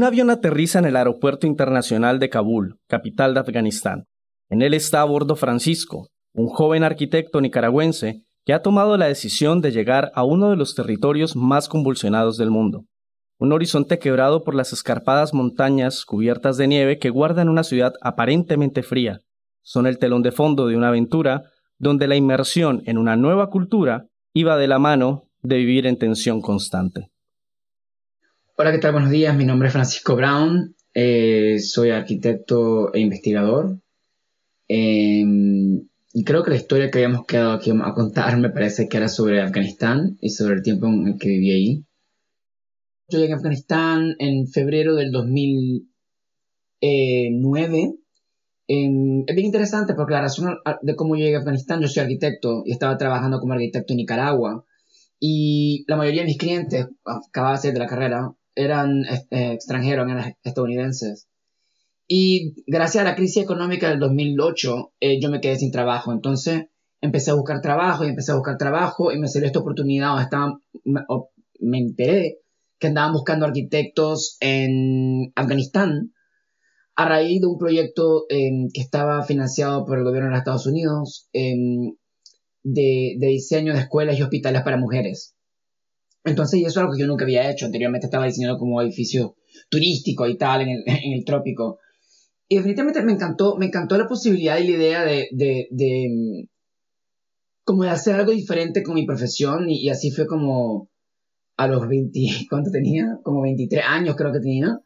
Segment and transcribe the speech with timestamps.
[0.00, 4.06] Un avión aterriza en el Aeropuerto Internacional de Kabul, capital de Afganistán.
[4.48, 9.60] En él está a bordo Francisco, un joven arquitecto nicaragüense que ha tomado la decisión
[9.60, 12.86] de llegar a uno de los territorios más convulsionados del mundo.
[13.38, 18.82] Un horizonte quebrado por las escarpadas montañas cubiertas de nieve que guardan una ciudad aparentemente
[18.82, 19.18] fría.
[19.60, 21.42] Son el telón de fondo de una aventura
[21.76, 26.40] donde la inmersión en una nueva cultura iba de la mano de vivir en tensión
[26.40, 27.09] constante.
[28.62, 28.92] Hola, ¿qué tal?
[28.92, 29.34] Buenos días.
[29.34, 30.76] Mi nombre es Francisco Brown.
[30.92, 33.80] Eh, soy arquitecto e investigador.
[34.68, 38.98] Em, y creo que la historia que habíamos quedado aquí a contar me parece que
[38.98, 41.86] era sobre Afganistán y sobre el tiempo en el que viví ahí.
[43.08, 47.94] Yo llegué a Afganistán en febrero del 2009.
[48.68, 52.62] Em, es bien interesante porque la razón de cómo llegué a Afganistán, yo soy arquitecto
[52.66, 54.66] y estaba trabajando como arquitecto en Nicaragua.
[55.18, 60.08] Y la mayoría de mis clientes, acababa de salir de la carrera, eran eh, extranjeros,
[60.08, 61.28] eran estadounidenses.
[62.06, 66.12] Y gracias a la crisis económica del 2008, eh, yo me quedé sin trabajo.
[66.12, 66.64] Entonces
[67.00, 70.20] empecé a buscar trabajo y empecé a buscar trabajo y me salió esta oportunidad.
[70.20, 72.38] Estaba, me, enteré
[72.78, 76.12] que andaban buscando arquitectos en Afganistán
[76.96, 80.66] a raíz de un proyecto em, que estaba financiado por el gobierno de los Estados
[80.66, 81.94] Unidos em,
[82.64, 85.36] de diseño de escuelas y hospitales para mujeres.
[86.24, 87.66] Entonces, y eso es algo que yo nunca había hecho.
[87.66, 89.36] Anteriormente estaba diseñando como edificio
[89.68, 91.78] turístico y tal en el, en el trópico.
[92.48, 96.48] Y definitivamente me encantó, me encantó la posibilidad y la idea de, de, de
[97.64, 100.88] como de hacer algo diferente con mi profesión y, así fue como
[101.56, 102.20] a los 20,
[102.50, 103.18] ¿cuánto tenía?
[103.22, 104.80] Como 23 años creo que tenía.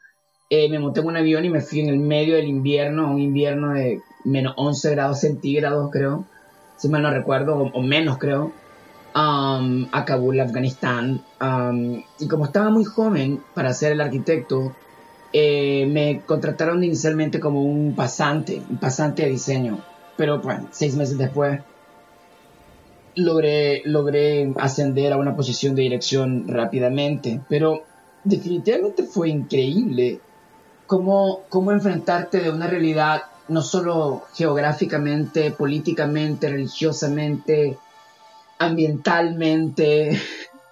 [0.51, 3.21] Eh, me monté en un avión y me fui en el medio del invierno, un
[3.21, 6.27] invierno de menos 11 grados centígrados creo,
[6.77, 8.53] si mal no recuerdo, o menos creo
[9.15, 11.23] um, a Kabul, Afganistán.
[11.41, 14.75] Um, y como estaba muy joven para ser el arquitecto,
[15.33, 19.81] eh, me contrataron inicialmente como un pasante, un pasante de diseño.
[20.17, 21.61] Pero bueno, seis meses después
[23.17, 27.41] logré, logré ascender a una posición de dirección rápidamente.
[27.49, 27.83] Pero
[28.23, 30.21] definitivamente fue increíble
[30.87, 37.77] cómo, cómo enfrentarte de una realidad no solo geográficamente, políticamente, religiosamente,
[38.59, 40.21] ambientalmente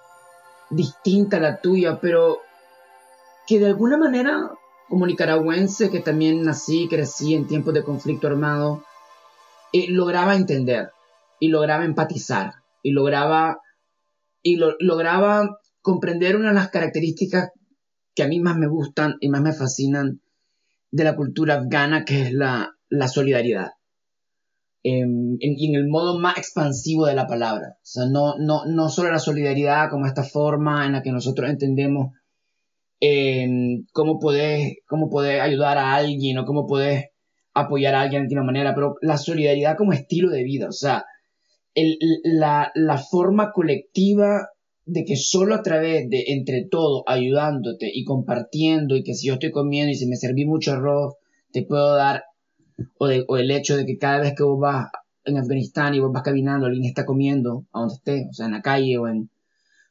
[0.70, 2.41] distinta a la tuya, pero
[3.47, 4.50] que de alguna manera,
[4.88, 8.84] como nicaragüense, que también nací y crecí en tiempos de conflicto armado,
[9.72, 10.93] eh, lograba entender
[11.41, 13.60] y lograba empatizar y lograba,
[14.43, 17.50] y lograba comprender una de las características
[18.14, 20.20] que a mí más me gustan y más me fascinan
[20.91, 23.72] de la cultura afgana, que es la solidaridad
[24.82, 27.76] en, el modo más expansivo de la palabra.
[27.76, 31.50] O sea, no, no, no solo la solidaridad como esta forma en la que nosotros
[31.50, 32.12] entendemos
[33.00, 33.48] eh,
[33.93, 37.06] cómo puedes cómo ayudar a alguien o cómo puedes
[37.54, 41.04] apoyar a alguien de alguna manera, pero la solidaridad como estilo de vida, o sea,
[41.75, 44.49] el, la, la forma colectiva
[44.84, 49.34] de que solo a través de entre todos ayudándote y compartiendo y que si yo
[49.34, 51.14] estoy comiendo y si me serví mucho arroz,
[51.53, 52.25] te puedo dar
[52.98, 54.88] o, el hecho de que cada vez que vos vas
[55.25, 58.53] en Afganistán y vos vas caminando, alguien está comiendo a donde esté, o sea, en
[58.53, 59.31] la calle o en,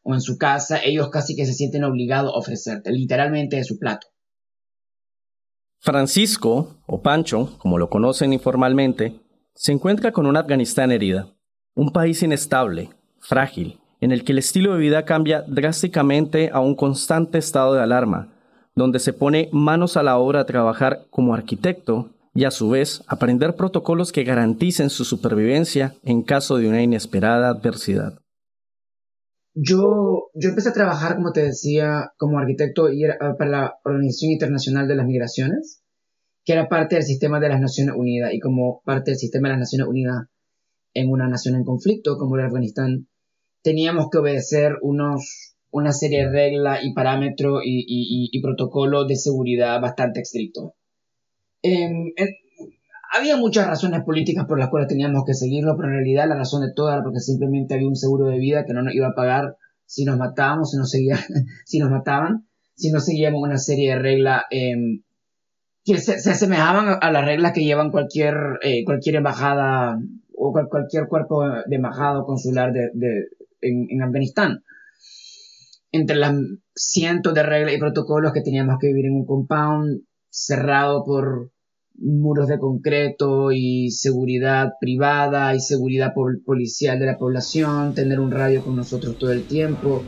[0.04, 3.78] o en su casa, ellos casi que se sienten obligados a ofrecerte, literalmente de su
[3.78, 4.08] plato.
[5.80, 9.20] Francisco, o Pancho, como lo conocen informalmente,
[9.56, 11.34] se encuentra con un Afganistán herida,
[11.74, 12.90] un país inestable,
[13.20, 17.82] frágil, en el que el estilo de vida cambia drásticamente a un constante estado de
[17.82, 18.34] alarma,
[18.76, 23.04] donde se pone manos a la obra a trabajar como arquitecto y a su vez
[23.08, 28.20] aprender protocolos que garanticen su supervivencia en caso de una inesperada adversidad.
[29.54, 32.88] Yo, yo empecé a trabajar, como te decía, como arquitecto
[33.38, 35.84] para la Organización Internacional de las Migraciones,
[36.46, 39.54] que era parte del sistema de las Naciones Unidas, y como parte del sistema de
[39.54, 40.28] las Naciones Unidas
[40.94, 43.08] en una nación en conflicto, como era Afganistán,
[43.62, 49.16] teníamos que obedecer unos, una serie de reglas y parámetros y, y, y, protocolos de
[49.16, 50.72] seguridad bastante estrictos.
[53.12, 56.62] Había muchas razones políticas por las cuales teníamos que seguirlo, pero en realidad la razón
[56.62, 59.16] de todas era porque simplemente había un seguro de vida que no nos iba a
[59.16, 61.18] pagar si nos matábamos, si nos, seguía,
[61.66, 65.04] si nos mataban, si no seguíamos una serie de reglas em,
[65.84, 70.00] que se, asemejaban a, las reglas que llevan cualquier, eh, cualquier embajada
[70.34, 73.28] o cualquier cuerpo de embajada o consular de, de
[73.62, 74.64] en, en Afganistán.
[75.92, 76.34] Entre las
[76.74, 81.52] cientos de reglas y protocolos que teníamos que vivir en un compound cerrado por
[82.00, 86.14] muros de concreto y seguridad privada y seguridad
[86.46, 90.02] policial de la población, tener un radio con nosotros todo el tiempo,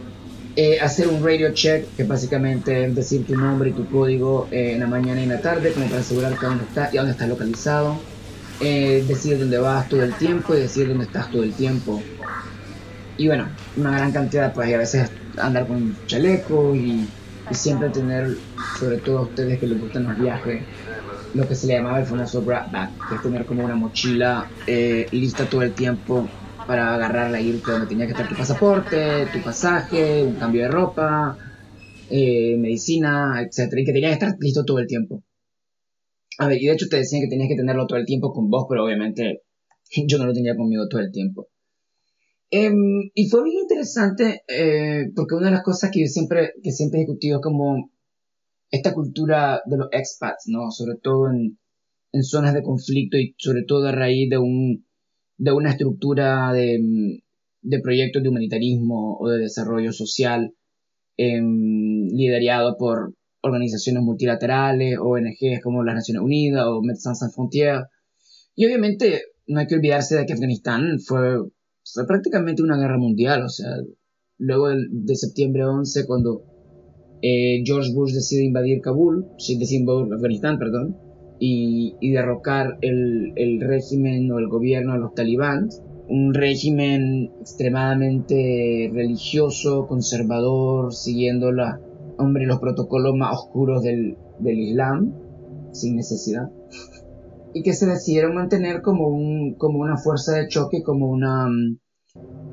[0.55, 4.73] eh, hacer un radio check, que básicamente es decir tu nombre y tu código eh,
[4.73, 7.11] en la mañana y en la tarde, como para asegurar que dónde estás y dónde
[7.11, 7.97] estás localizado,
[8.59, 12.01] eh, decir dónde vas todo el tiempo y decir dónde estás todo el tiempo.
[13.17, 13.47] Y bueno,
[13.77, 17.07] una gran cantidad, pues a veces andar con chaleco y,
[17.51, 18.25] siempre tener,
[18.71, 20.67] sobre todo a ustedes que les gustan los viajes,
[21.33, 25.07] lo que se le llamaba el famoso back, que es tener como una mochila eh,
[25.11, 26.35] lista todo el tiempo
[26.65, 30.69] para agarrarla e irte donde tenía que estar tu pasaporte, tu pasaje, un cambio de
[30.69, 31.37] ropa,
[32.07, 35.23] eh, medicina, etcétera, y que tenía que estar listo todo el tiempo.
[36.37, 38.47] A ver, y de hecho te decían que tenías que tenerlo todo el tiempo con
[38.49, 39.41] vos, pero obviamente
[40.07, 41.47] yo no lo tenía conmigo todo el tiempo.
[42.55, 46.71] Em, y fue bien interesante eh, porque una de las cosas que yo siempre, que
[46.71, 47.89] siempre he discutido como
[48.69, 50.69] esta cultura de los expats, ¿no?
[50.69, 51.57] Sobre todo en,
[52.11, 54.85] en zonas de conflicto y sobre todo a raíz de, un,
[55.37, 56.79] de una estructura de,
[57.63, 60.53] de proyectos de humanitarismo o de desarrollo social
[61.17, 67.87] eh, liderado por organizaciones multilaterales, ONGs como las Naciones Unidas o Médecins Sans Frontières.
[68.55, 71.39] Y obviamente no hay que olvidarse de que Afganistán fue
[71.83, 73.69] fue prácticamente una guerra mundial, o sea,
[74.37, 76.43] luego de, septiembre 11, cuando
[77.21, 80.97] eh, George Bush decide invadir Kabul, decide invadir Afganistán, perdón,
[81.39, 90.93] y, derrocar el, régimen o el gobierno de los talibans, un régimen extremadamente religioso, conservador,
[90.93, 91.81] siguiendo la,
[92.17, 95.13] hombre, los protocolos más oscuros del Islam,
[95.71, 96.49] sin necesidad
[97.53, 101.47] y que se decidieron mantener como, un, como una fuerza de choque, como una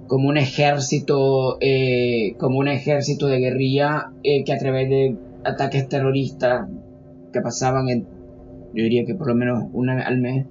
[0.07, 5.89] como un ejército eh, como un ejército de guerrilla eh, que a través de ataques
[5.89, 6.67] terroristas
[7.33, 8.09] que pasaban en
[8.75, 10.47] yo diría que por lo menos una al mes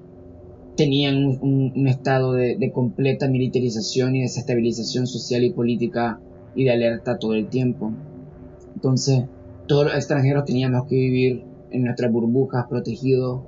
[0.76, 6.22] tenían un, estado de, de, completa militarización y desestabilización social y política
[6.56, 7.92] y de alerta todo el tiempo.
[8.76, 9.26] Entonces
[9.68, 13.42] todos los extranjeros teníamos que vivir en nuestras burbujas protegidos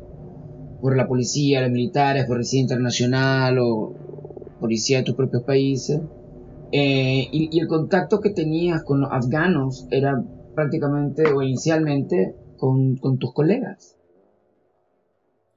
[0.81, 3.95] por la policía, los militares, policía internacional o
[4.60, 6.01] policía de tus propios países.
[6.72, 10.24] Eh, y, el contacto que tenías con los afganos era
[10.56, 13.98] prácticamente o inicialmente con, tus colegas.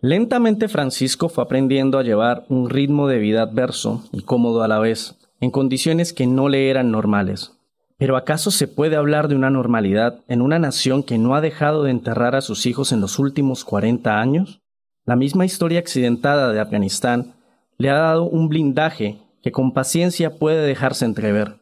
[0.01, 4.79] Lentamente Francisco fue aprendiendo a llevar un ritmo de vida adverso y cómodo a la
[4.79, 7.53] vez, en condiciones que no le eran normales.
[7.97, 11.85] Pero ¿acaso se puede hablar de una normalidad en una nación que no ha dejado
[11.85, 14.64] de enterrar a sus hijos en los últimos 40 años?
[15.07, 17.35] La misma historia accidentada de Afganistán
[17.77, 21.61] le ha dado un blindaje que con paciencia puede dejarse entrever.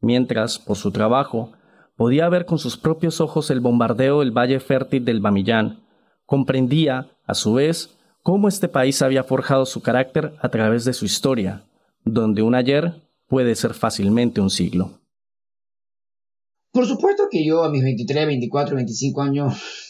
[0.00, 1.52] Mientras, por su trabajo,
[1.96, 5.84] podía ver con sus propios ojos el bombardeo del valle fértil del Bamillán,
[6.24, 11.04] comprendía, a su vez, cómo este país había forjado su carácter a través de su
[11.04, 11.62] historia,
[12.04, 14.98] donde un ayer puede ser fácilmente un siglo.
[16.72, 19.85] Por supuesto que yo a mis 23, 24, 25 años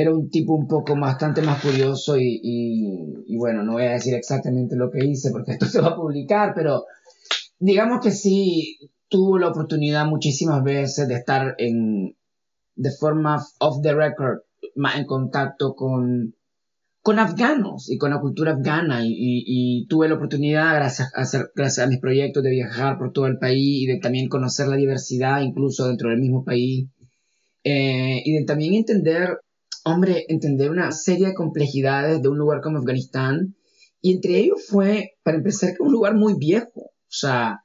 [0.00, 4.76] era un tipo un poco bastante más curioso y, bueno, no voy a decir exactamente
[4.76, 6.84] lo que hice porque esto se va a publicar, pero
[7.58, 8.78] digamos que sí
[9.08, 12.16] tuvo la oportunidad muchísimas veces de estar en,
[12.76, 14.40] de forma off the record,
[14.76, 16.34] más en contacto con,
[17.02, 21.88] con afganos y con la cultura afgana y, tuve la oportunidad gracias a, gracias a
[21.88, 25.88] mis proyectos de viajar por todo el país y de también conocer la diversidad incluso
[25.88, 26.88] dentro del mismo país
[27.64, 29.40] eh, y de también entender
[29.84, 33.56] hombre, entender una serie de complejidades de un lugar como Afganistán.
[34.00, 36.80] Y entre ellos fue, para empezar, que un lugar muy viejo.
[36.80, 37.64] O sea,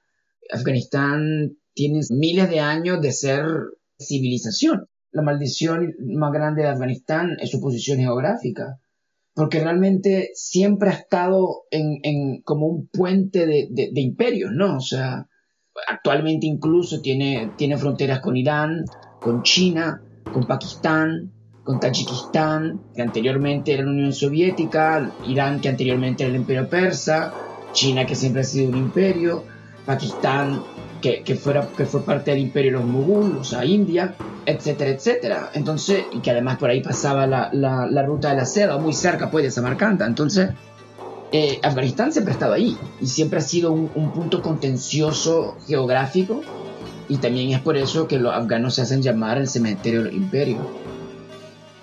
[0.51, 3.45] Afganistán tiene miles de años de ser
[3.99, 4.87] civilización.
[5.11, 8.79] La maldición más grande de Afganistán es su posición geográfica,
[9.33, 14.77] porque realmente siempre ha estado en, como un puente de, de, imperios, ¿no?
[14.77, 15.27] O sea,
[15.87, 18.85] actualmente incluso tiene, tiene fronteras con Irán,
[19.21, 20.01] con China,
[20.33, 21.31] con Pakistán,
[21.65, 27.33] con Tayikistán, que anteriormente era la Unión Soviética, Irán, que anteriormente era el Imperio Persa,
[27.73, 29.43] China, que siempre ha sido un imperio,
[29.83, 30.61] Pakistán,
[31.01, 34.91] que, que, fuera, que fue parte del imperio de los Mughal, o sea, India, etcétera,
[34.91, 35.49] etcétera.
[35.55, 38.93] Entonces, y que además por ahí pasaba la, la, la ruta de la seda, muy
[38.93, 40.05] cerca pues de Samarcanda.
[40.05, 40.51] Entonces,
[41.31, 46.41] eh, Afganistán siempre ha estado ahí y siempre ha sido un, un, punto contencioso geográfico
[47.09, 50.59] y también es por eso que los afganos se hacen llamar el cementerio del imperio.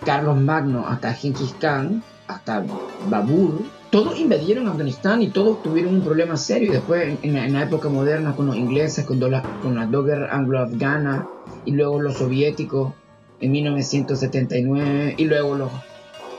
[0.05, 2.65] Carlos Magno hasta Genghis Khan, hasta
[3.09, 6.71] Babur, todos invadieron Afganistán y todos tuvieron un problema serio.
[6.71, 9.85] Y después, en, la época moderna, con los ingleses, con, la, con las
[10.31, 11.27] anglo-afganas,
[11.67, 12.95] y luego los soviéticos
[13.41, 15.71] en 1979, y luego los,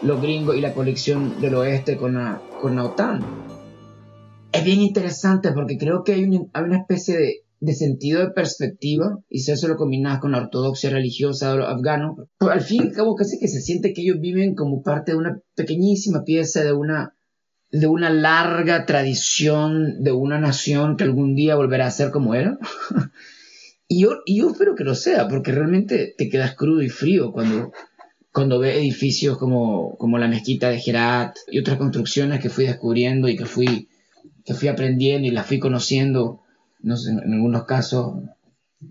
[0.01, 3.23] los gringos y la colección del oeste con la, con la OTAN.
[4.51, 8.31] Es bien interesante porque creo que hay una, hay una especie de, de, sentido de
[8.31, 12.61] perspectiva, y si eso lo combinas con la ortodoxia religiosa de los afganos, pues al
[12.61, 15.39] fin y al cabo casi que se siente que ellos viven como parte de una
[15.55, 17.13] pequeñísima pieza de una
[17.73, 22.59] de una larga tradición de una nación que algún día volverá a ser como era.
[23.87, 27.73] y, yo, yo espero que lo sea, porque realmente te quedas crudo y frío cuando,
[28.31, 33.27] cuando ves edificios como, como la mezquita de Herat y otras construcciones que fui descubriendo
[33.27, 33.89] y que fui,
[34.45, 36.42] que fui aprendiendo y las fui conociendo.
[36.83, 38.15] En algunos casos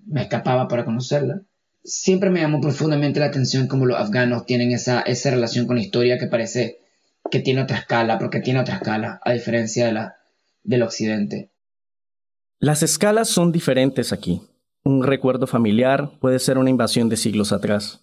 [0.06, 1.42] me escapaba para conocerla.
[1.84, 5.82] Siempre me llamó profundamente la atención cómo los afganos tienen esa, esa relación con la
[5.82, 6.78] historia que parece
[7.30, 10.16] que tiene otra escala, porque tiene otra escala, a diferencia de la,
[10.64, 11.50] del occidente.
[12.58, 14.42] Las escalas son diferentes aquí.
[14.84, 18.00] Un recuerdo familiar puede ser una invasión de siglos atrás.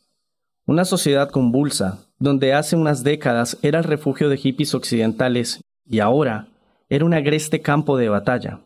[0.65, 6.47] Una sociedad convulsa, donde hace unas décadas era el refugio de hippies occidentales y ahora
[6.89, 8.59] era un agreste campo de batalla,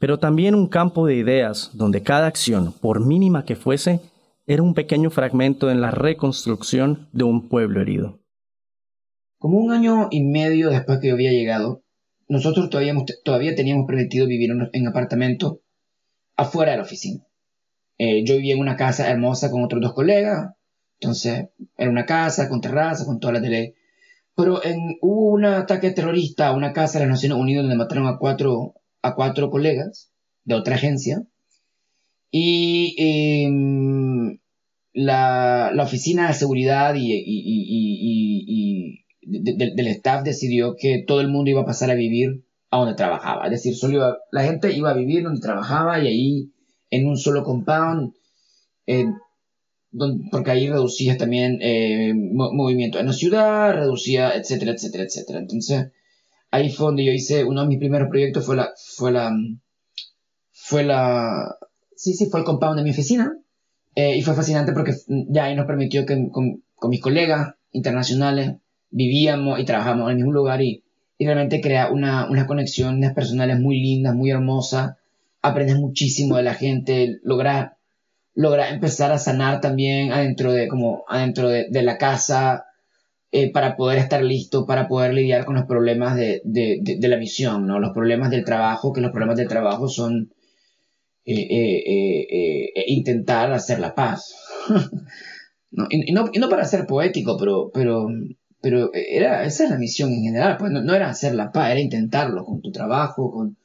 [0.00, 4.00] pero también un campo de ideas donde cada acción, por mínima que fuese,
[4.46, 8.18] era un pequeño fragmento en la reconstrucción de un pueblo herido.
[9.38, 11.82] Como un año y medio después que yo había llegado,
[12.28, 15.60] nosotros todavía, teníamos permitido vivir en apartamento
[16.34, 17.24] afuera de la oficina.
[17.98, 20.54] Eh, yo vivía en una casa hermosa con otros dos colegas,
[20.98, 23.74] entonces era una casa con terraza, con todas las de ley.
[24.34, 28.06] Pero en, hubo un ataque terrorista a una casa de las Naciones Unidas donde mataron
[28.06, 30.12] a cuatro, a cuatro colegas
[30.44, 31.26] de otra agencia.
[32.30, 34.38] Y em,
[34.92, 41.62] la, la, oficina de seguridad y, y del staff decidió que todo el mundo iba
[41.62, 43.44] a pasar a vivir a donde trabajaba.
[43.46, 46.52] Es decir, solo la gente iba a vivir donde trabajaba y ahí
[46.90, 48.12] en un solo compound,
[50.30, 55.38] porque ahí reducía también eh, movimiento en la ciudad, reducía, etcétera, etcétera, etcétera.
[55.40, 55.92] Entonces,
[56.50, 59.32] ahí fue donde yo hice, uno de mis primeros proyectos fue la, fue la,
[60.52, 61.56] fue la,
[61.96, 63.36] sí, sí, fue el compound de mi oficina.
[63.96, 64.94] Eh, y fue fascinante porque
[65.28, 68.56] ya ahí nos permitió que con, con mis colegas internacionales
[68.90, 70.84] vivíamos y trabajábamos en el mismo lugar y,
[71.18, 74.96] realmente crea una, unas conexiones personales muy lindas, muy hermosas,
[75.42, 77.72] aprendes muchísimo de la gente, logras
[78.34, 82.64] logra empezar a sanar también adentro de, como adentro de, la casa,
[83.32, 87.66] eh, para poder estar listo, para poder lidiar con los problemas de, de, la misión,
[87.66, 87.78] ¿no?
[87.78, 90.32] Los problemas del trabajo, que los problemas del trabajo son
[91.24, 94.34] eh, eh, intentar hacer la paz.
[95.88, 98.08] Y, no, y, no, para ser poético, pero, pero
[98.60, 101.80] pero era, esa es la misión en general, pues no, era hacer la paz, era
[101.80, 103.56] intentarlo con tu trabajo, con,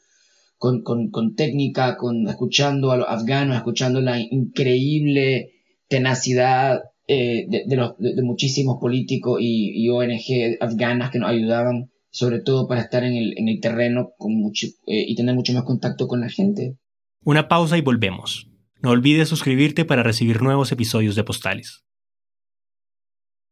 [0.58, 5.52] con, con, con, técnica, con escuchando a los afganos, escuchando la increíble
[5.88, 12.40] tenacidad eh, de, los, de, muchísimos políticos y, y, ONG afganas que nos ayudaban, sobre
[12.40, 15.64] todo para estar en el, en el terreno con mucho, eh, y tener mucho más
[15.64, 16.78] contacto con la gente.
[17.24, 18.50] Una pausa y volvemos.
[18.82, 21.84] No olvides suscribirte para recibir nuevos episodios de Postales.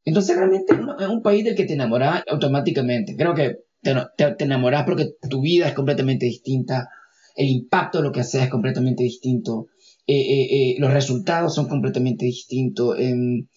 [0.06, 3.16] Entonces realmente es un país del que te enamoras automáticamente.
[3.16, 3.96] Creo que te,
[4.36, 6.90] te, enamoras porque tu vida es completamente distinta,
[7.36, 9.68] el impacto de lo que haces es completamente distinto,
[10.06, 13.48] eh, eh, eh, los resultados son completamente distintos, em,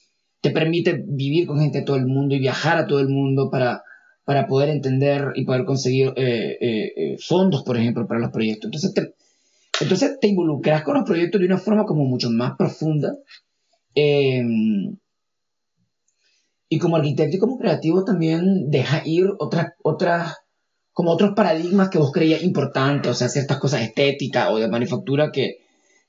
[0.41, 3.51] te permite vivir con gente de todo el mundo y viajar a todo el mundo
[3.51, 3.83] para,
[4.25, 6.15] para poder entender y poder conseguir
[7.21, 8.67] fondos, por ejemplo, para los proyectos.
[8.67, 9.15] Entonces te,
[9.83, 13.17] entonces te involucras con los proyectos de una forma como mucho más profunda.
[13.95, 14.97] Em,
[16.69, 20.35] y como arquitecto y como creativo también deja ir otras, otras,
[20.93, 25.31] como otros paradigmas que vos creías importantes, o sea, ciertas cosas estéticas o de manufactura
[25.33, 25.66] que,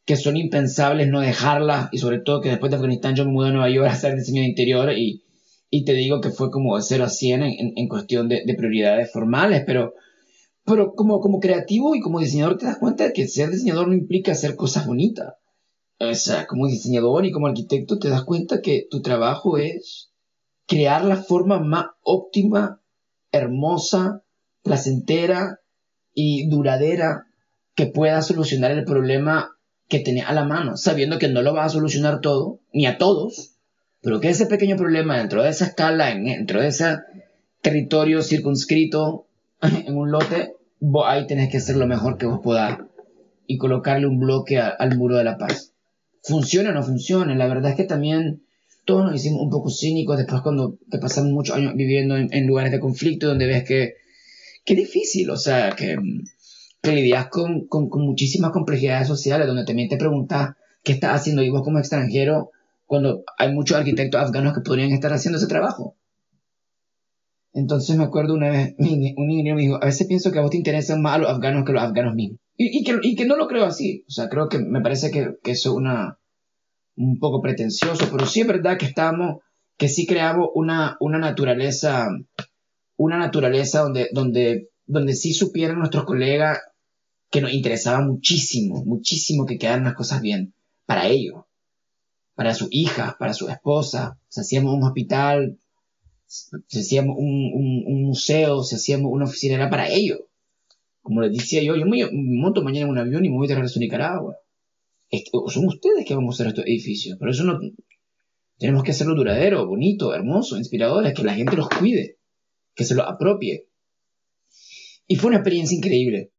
[0.07, 3.49] que son impensables no dejarlas, y sobre todo que después de Afganistán yo me mudé
[3.49, 5.25] a Nueva York a hacer diseño de interior y,
[5.69, 8.53] y te digo que fue como de 0 a 100 en, en cuestión de, de,
[8.53, 9.95] prioridades formales, pero,
[10.63, 13.95] pero como, como creativo y como diseñador te das cuenta de que ser diseñador no
[13.95, 15.33] implica hacer cosas bonitas.
[15.99, 20.13] O sea, como diseñador y como arquitecto te das cuenta que tu trabajo es
[20.67, 22.81] crear la forma más óptima,
[23.33, 24.23] hermosa,
[24.63, 25.59] placentera
[26.13, 27.25] y duradera
[27.75, 29.56] que pueda solucionar el problema
[29.87, 32.97] que tenés a la mano, sabiendo que no lo vas a solucionar todo, ni a
[32.97, 33.53] todos,
[34.01, 36.97] pero que ese pequeño problema dentro de esa escala, dentro de ese
[37.61, 39.27] territorio circunscrito
[39.61, 42.79] en un lote, vos ahí tenés que hacer lo mejor que vos podás
[43.47, 45.73] y colocarle un bloque al muro de la paz.
[46.21, 48.43] Funciona o no funciona, la verdad es que también
[48.85, 52.71] todos nos hicimos un poco cínicos después cuando te pasamos muchos años viviendo en, lugares
[52.71, 53.95] de conflicto donde ves que,
[54.63, 55.97] que difícil, o sea, que
[56.81, 61.49] que lidias con, con, muchísimas complejidades sociales, donde también te preguntas qué estás haciendo y
[61.49, 62.51] vos como extranjero,
[62.85, 65.95] cuando hay muchos arquitectos afganos que podrían estar haciendo ese trabajo.
[67.53, 70.51] Entonces me acuerdo una vez, un ingeniero me dijo, a veces pienso que a vos
[70.51, 72.39] te interesan más los afganos que los afganos mismos.
[72.55, 74.05] Y, y, que, y que no lo creo así.
[74.07, 76.19] O sea, creo que me parece que, que eso es una,
[76.97, 79.41] un poco pretencioso, pero sí es verdad que estamos,
[79.77, 82.09] que sí creamos una, una naturaleza,
[82.97, 86.59] una naturaleza donde, donde donde sí supieran nuestros colegas
[87.29, 90.53] que nos interesaba muchísimo, muchísimo que quedaran las cosas bien
[90.85, 91.43] para ellos,
[92.33, 94.17] para sus hijas, para su esposa.
[94.29, 95.59] Si hacíamos un hospital,
[96.25, 100.19] si hacíamos un, museo, si hacíamos una oficina, era para ellos.
[101.01, 103.55] Como les decía yo, yo me monto mañana en un avión y me voy de
[103.55, 104.37] regreso a Nicaragua.
[105.47, 107.59] son ustedes que vamos a hacer estos edificios, pero eso no...
[108.57, 112.17] Tenemos que hacerlo duradero, bonito, hermoso, inspirador, que la gente los cuide,
[112.73, 113.67] que se los apropie,
[115.07, 116.33] y fue una experiencia increíble.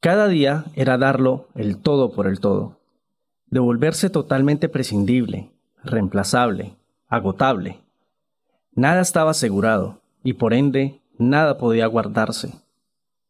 [0.00, 2.80] Cada día era darlo el todo por el todo,
[3.46, 5.50] devolverse totalmente prescindible,
[5.84, 6.74] reemplazable,
[7.06, 7.78] agotable.
[8.74, 12.52] Nada estaba asegurado y por ende nada podía guardarse.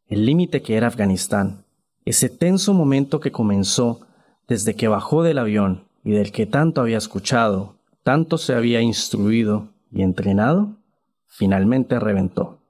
[0.06, 1.64] El límite que era Afganistán,
[2.04, 4.00] ese tenso momento que comenzó
[4.48, 9.68] desde que bajó del avión y del que tanto había escuchado, tanto se había instruido
[9.90, 10.76] y entrenado,
[11.26, 12.61] finalmente reventó.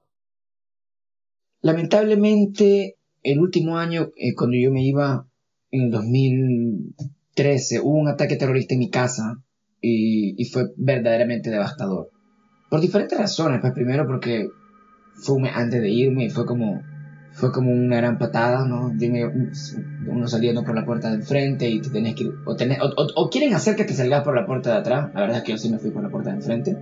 [1.62, 5.26] Lamentablemente, el último año, eh, cuando yo me iba,
[5.70, 9.38] en el 2013, hubo un ataque terrorista en mi casa
[9.80, 12.10] y, fue verdaderamente devastador.
[12.68, 13.60] Por diferentes razones.
[13.60, 14.48] Pues primero porque
[15.14, 16.82] fue antes de irme y fue como,
[17.32, 18.92] fue como una gran patada, ¿no?
[20.08, 23.54] Uno saliendo por la puerta de enfrente y te tenés que ir, o, o, quieren
[23.54, 25.10] hacer que te salgas por la puerta de atrás.
[25.14, 26.76] La verdad es que yo sí me fui por la puerta de enfrente,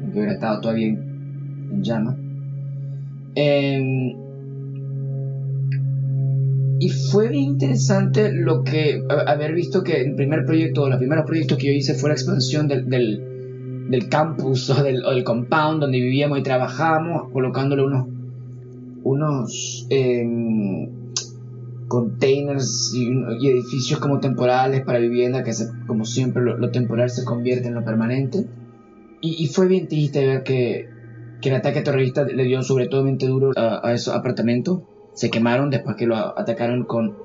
[0.00, 2.16] aunque hubiera estado todavía en, en llama.
[3.36, 4.16] Eh,
[6.84, 11.56] y fue bien interesante lo que, haber visto que el primer proyecto, los primeros proyectos
[11.56, 17.32] que yo hice fue la expansión del, campus o del, compound donde vivíamos y trabajábamos,
[17.32, 18.06] colocándole unos,
[19.02, 20.90] unos em,
[21.88, 25.52] containers y, edificios como temporales para vivienda, que
[25.86, 28.46] como siempre lo, temporal se convierte en lo permanente.
[29.22, 30.86] Y, fue bien triste ver que,
[31.42, 34.80] el ataque terrorista le dio sobre todo duro a esos apartamentos
[35.14, 37.16] se quemaron después que lo atacaron con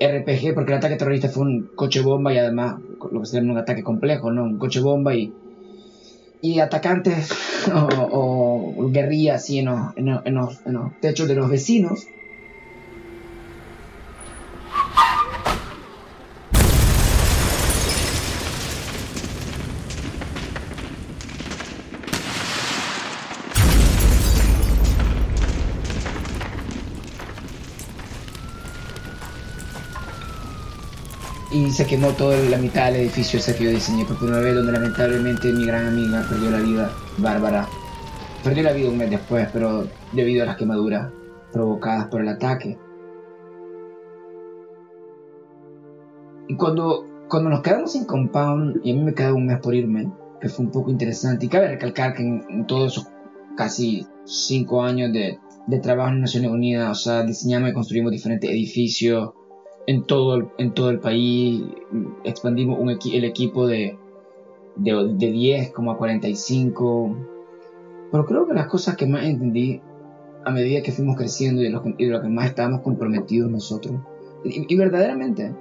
[0.00, 3.52] RPG, porque el ataque terrorista fue un coche bomba y además lo que se llama
[3.52, 4.42] un ataque complejo, ¿no?
[4.44, 5.32] Un coche bomba y,
[6.40, 7.30] y atacantes
[7.74, 12.06] o, guerrillas así en los techos de los vecinos
[31.72, 34.72] se quemó toda la mitad del edificio ese que yo diseñé por primera vez, donde
[34.72, 37.68] lamentablemente mi gran amiga perdió la vida, Bárbara.
[38.44, 41.12] Perdió la vida un mes después, pero debido a las quemaduras
[41.52, 42.78] provocadas por el ataque.
[46.48, 49.74] Y cuando, cuando nos quedamos sin compound, y a mí me quedaba un mes por
[49.74, 53.08] irme, que fue un poco interesante, y cabe recalcar que en, todos esos
[53.56, 58.50] casi cinco años de, de trabajo en Naciones Unidas, o sea, diseñamos y construimos diferentes
[58.50, 59.30] edificios,
[59.86, 61.64] en todo el, en todo el país.
[62.24, 62.78] Expandimos
[63.12, 63.98] el equipo de,
[64.76, 67.16] de, 10 como a 45.
[68.10, 69.80] Pero creo que las cosas que más entendí
[70.44, 73.94] a medida que fuimos creciendo y de lo que, lo que más estábamos comprometidos nosotros,
[74.44, 75.54] y, verdaderamente,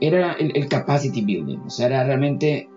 [0.00, 1.58] era el, capacity building.
[1.66, 2.68] O sea, era realmente...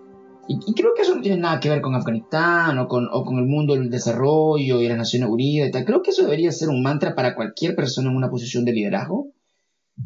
[0.48, 3.38] Y, creo que eso no tiene nada que ver con Afganistán o con, o con
[3.38, 5.84] el mundo del desarrollo y las Naciones Unidas y tal.
[5.84, 9.28] Creo que eso debería ser un mantra para cualquier persona en una posición de liderazgo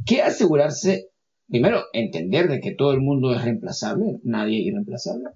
[0.06, 1.08] que asegurarse,
[1.48, 5.30] primero, entender de que todo el mundo es reemplazable, nadie es irreemplazable,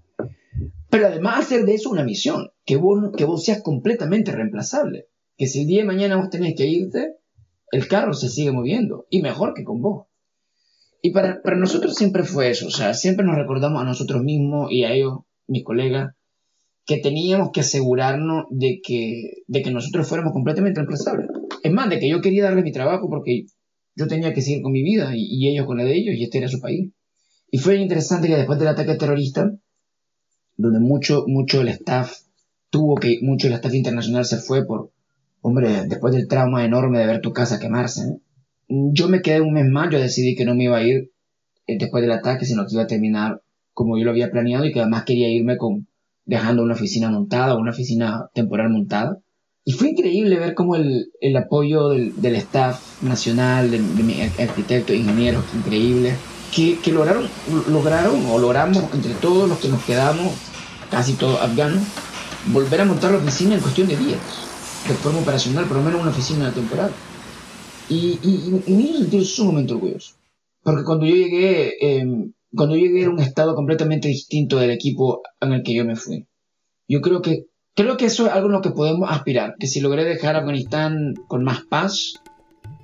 [0.90, 5.46] pero además hacer de eso una misión, que vos, que vos seas completamente reemplazable, que
[5.46, 7.14] si el día de mañana vos tenés que irte,
[7.70, 10.06] el carro se sigue moviendo, y mejor que con vos.
[11.02, 14.72] Y para, para nosotros siempre fue eso, o sea, siempre nos recordamos a nosotros mismos
[14.72, 16.14] y a ellos, mis colegas,
[16.88, 21.28] que teníamos que asegurarnos de que, de que nosotros fuéramos completamente reemplazables.
[21.62, 23.44] Es más, de que yo quería darle mi trabajo porque
[23.98, 26.38] yo tenía que seguir con mi vida y, ellos con la de ellos y este
[26.38, 26.92] era su país.
[27.50, 29.52] Y fue interesante que después del ataque terrorista,
[30.56, 32.12] donde mucho, mucho el staff
[32.70, 34.92] tuvo que, mucho el staff internacional se fue por,
[35.40, 38.20] hombre, después del trauma enorme de ver tu casa quemarse,
[38.68, 41.10] yo me quedé un mes más, yo decidí que no me iba a ir
[41.66, 44.72] eh, después del ataque, sino que iba a terminar como yo lo había planeado y
[44.72, 45.88] que además quería irme con,
[46.24, 49.18] dejando una oficina montada, una oficina temporal montada.
[49.68, 54.96] Y fue increíble ver cómo el, el apoyo del, del, staff nacional, de, de arquitectos,
[54.96, 56.14] ingenieros, increíble,
[56.56, 57.28] que, que, lograron,
[57.70, 60.32] lograron o logramos entre todos los que nos quedamos,
[60.90, 61.82] casi todos afganos,
[62.46, 64.20] volver a montar la oficina en cuestión de días,
[64.88, 66.90] de forma operacional, por lo menos una oficina temporal.
[67.90, 70.14] Y, y, y, me hizo sentir sumamente orgulloso.
[70.62, 72.06] Porque cuando yo llegué, eh,
[72.54, 75.94] cuando yo llegué era un estado completamente distinto del equipo en el que yo me
[75.94, 76.26] fui.
[76.88, 77.48] Yo creo que,
[77.78, 81.14] creo que eso es algo en lo que podemos aspirar, que si logré dejar Afganistán
[81.28, 82.14] con más paz,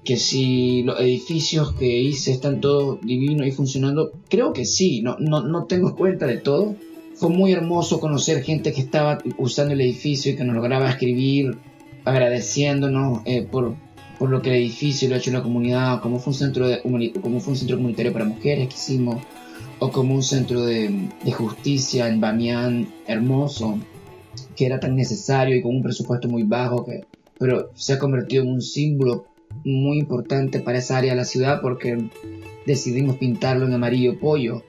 [0.04, 5.16] que si los edificios que hice están todos divinos y funcionando, creo que sí, no,
[5.18, 6.76] no, no tengo cuenta de todo.
[7.16, 11.58] Fue muy hermoso conocer gente que estaba usando el edificio y que nos lograba escribir
[12.04, 13.74] agradeciéndonos eh, por,
[14.16, 16.68] por lo que el edificio lo ha hecho en la comunidad, como fue un centro,
[16.68, 16.82] de,
[17.20, 19.20] como fue un centro comunitario para mujeres que hicimos,
[19.80, 23.80] o como un centro de, de justicia en Bamián hermoso,
[24.56, 27.04] que era tan necesario y con un presupuesto muy bajo, que,
[27.38, 29.26] pero se ha convertido en un símbolo
[29.64, 32.08] muy importante para esa área de la ciudad porque
[32.66, 34.62] decidimos pintarlo en amarillo pollo.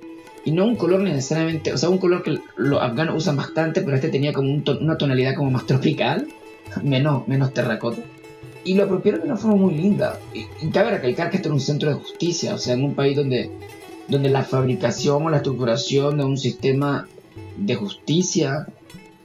[0.44, 3.96] Y no un color necesariamente, o sea, un color que los afganos usan bastante, pero
[3.96, 6.28] este tenía como una tonalidad como más tropical,
[6.84, 8.02] menos, menos terracota.
[8.64, 10.20] Y lo apropiaron de una forma muy linda.
[10.34, 12.94] Y, y cabe recalcar que esto era un centro de justicia, o sea, en un
[12.94, 13.50] país donde,
[14.08, 17.08] donde la fabricación o la estructuración de un sistema
[17.58, 18.68] de justicia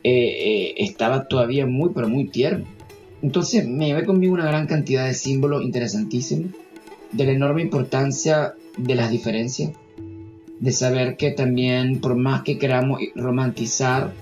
[0.02, 2.64] eh, eh, estaba todavía muy, pero muy tierno.
[3.22, 6.52] Entonces me llevé conmigo una gran cantidad de símbolos interesantísimos,
[7.12, 9.72] de la enorme importancia de las diferencias,
[10.58, 14.12] de saber que también por más que queramos romantizar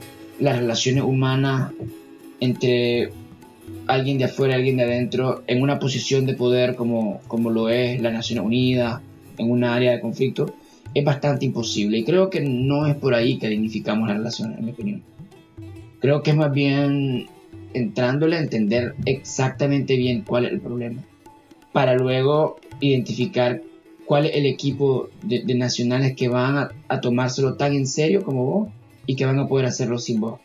[0.40, 1.72] las relaciones humanas
[2.40, 3.10] entre
[3.86, 7.68] alguien de afuera y alguien de adentro en una posición de poder como, como lo
[7.68, 9.00] es la Naciones Unidas,
[9.36, 10.54] en un área de conflicto,
[10.94, 11.98] es bastante imposible.
[11.98, 15.02] Y creo que no es por ahí que dignificamos la relación, en mi opinión.
[16.00, 17.26] Creo que es más bien
[17.74, 21.04] entrándole a entender exactamente bien cuál es el problema,
[21.72, 23.62] para luego identificar
[24.06, 28.44] cuál es el equipo de, nacionales que van a, a, tomárselo tan en serio como
[28.44, 28.68] vos
[29.06, 30.40] y que van a poder hacerlo sin vos.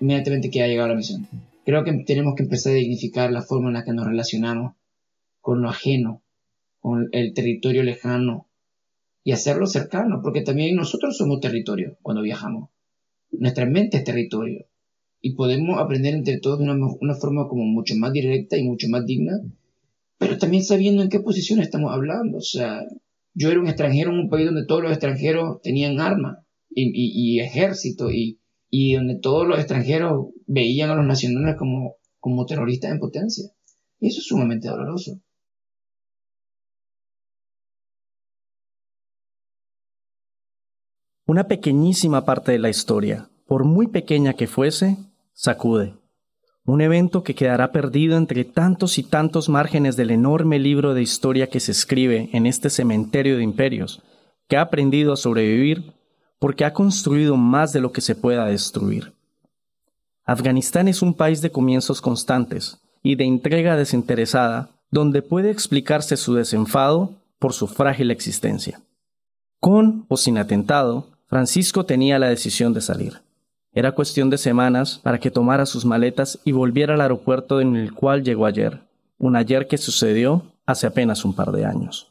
[0.00, 1.26] Inmediatamente que ha llegado la misión.
[1.64, 4.74] Creo que tenemos que empezar a dignificar la forma en la que nos relacionamos
[5.40, 6.22] con lo ajeno,
[6.80, 8.46] con el territorio lejano
[9.24, 12.70] y hacerlo cercano, porque también nosotros somos territorio cuando viajamos.
[13.32, 14.66] Nuestra mente es territorio
[15.20, 19.04] y podemos aprender entre todos de una, forma como mucho más directa y mucho más
[19.04, 19.40] digna,
[20.18, 22.38] pero también sabiendo en qué posición estamos hablando.
[22.38, 22.82] O sea,
[23.34, 26.38] yo era un extranjero en un país donde todos los extranjeros tenían armas
[26.70, 28.38] y, ejército y,
[28.70, 33.44] y, donde todos los extranjeros veían a los nacionales como, como terroristas en potencia.
[34.00, 35.20] Y eso es sumamente doloroso.
[41.30, 44.96] Una pequeñísima parte de la historia, por muy pequeña que fuese,
[45.32, 45.94] sacude.
[46.64, 51.46] Un evento que quedará perdido entre tantos y tantos márgenes del enorme libro de historia
[51.46, 54.02] que se escribe en este cementerio de imperios,
[54.48, 55.92] que ha aprendido a sobrevivir
[56.40, 59.12] porque ha construido más de lo que se pueda destruir.
[60.24, 66.34] Afganistán es un país de comienzos constantes y de entrega desinteresada, donde puede explicarse su
[66.34, 68.82] desenfado por su frágil existencia.
[69.60, 73.20] Con o sin atentado, Francisco tenía la decisión de salir.
[73.72, 77.94] Era cuestión de semanas para que tomara sus maletas y volviera al aeropuerto en el
[77.94, 78.80] cual llegó ayer,
[79.16, 82.09] un ayer que sucedió hace apenas un par de años.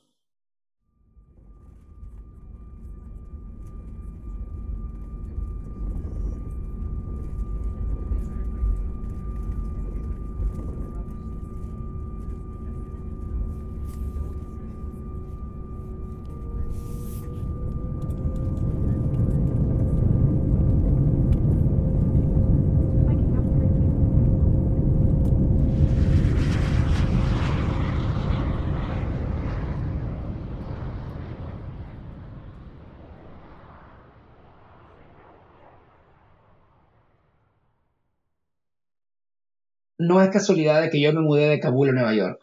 [40.10, 42.40] No es casualidad de que yo me mudé de Kabul a Nueva York.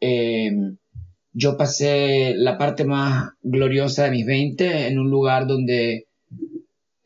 [0.00, 0.52] Eh,
[1.32, 6.06] yo pasé la parte más gloriosa de mis 20 en un lugar donde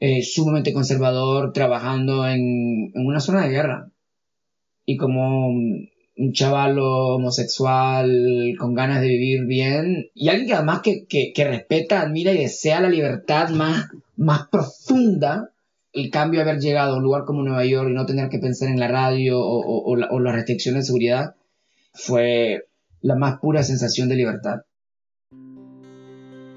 [0.01, 3.91] eh, sumamente conservador, trabajando en, una zona de guerra.
[4.85, 11.07] Y como un chavalo homosexual con ganas de vivir bien y alguien que además que,
[11.07, 15.53] que, respeta, admira y desea la libertad más, más profunda,
[15.93, 18.39] el cambio de haber llegado a un lugar como Nueva York y no tener que
[18.39, 21.35] pensar en la radio o, o, o las restricciones de seguridad
[21.93, 22.67] fue
[23.01, 24.63] la más pura sensación de libertad.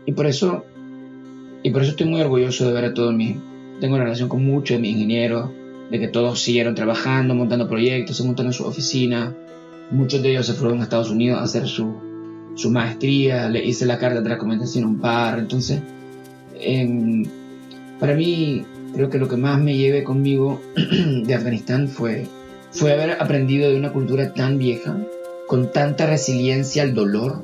[0.05, 0.63] Y por eso,
[1.63, 3.37] y por eso estoy muy orgulloso de ver a todos mis,
[3.81, 5.49] tengo una relación con muchos de mis ingenieros,
[5.89, 9.35] de que todos siguieron trabajando, montando proyectos, se montaron en su oficina.
[9.91, 11.95] Muchos de ellos se fueron a Estados Unidos a hacer su,
[12.69, 15.39] maestría, le hice la carta de recomendación a un par.
[15.39, 15.81] Entonces,
[17.99, 18.63] para mí,
[18.95, 22.27] creo que lo que más me llevé conmigo de Afganistán fue,
[22.71, 24.97] fue haber aprendido de una cultura tan vieja,
[25.47, 27.43] con tanta resiliencia al dolor,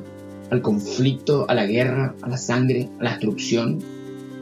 [0.50, 3.80] al conflicto, a la guerra, a la sangre, a la destrucción,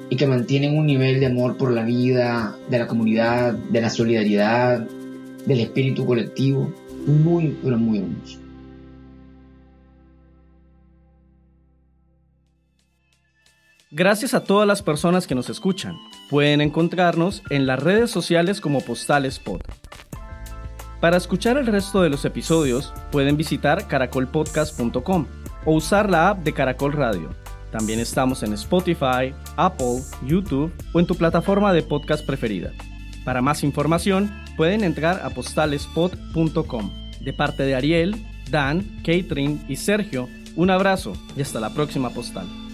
[0.10, 3.90] y que mantienen un nivel de amor por la vida, de la comunidad, de la
[3.90, 4.88] solidaridad,
[5.46, 6.72] del espíritu colectivo,
[7.06, 8.39] muy, pero muy hermoso.
[13.92, 15.98] Gracias a todas las personas que nos escuchan.
[16.30, 19.64] Pueden encontrarnos en las redes sociales como Postal Spot.
[21.02, 25.26] Para escuchar el resto de los episodios, pueden visitar caracolpodcast.com
[25.66, 27.30] o usar la app de Caracol Radio.
[27.72, 32.72] También estamos en Spotify, Apple, YouTube o en tu plataforma de podcast preferida.
[33.26, 36.92] Para más información, pueden entrar a postalespot.com.
[37.22, 42.69] De parte de Ariel, Dan, Catherine y Sergio, un abrazo y hasta la próxima postal.